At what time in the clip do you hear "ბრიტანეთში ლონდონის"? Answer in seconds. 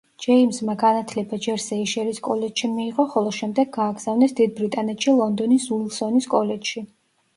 4.61-5.69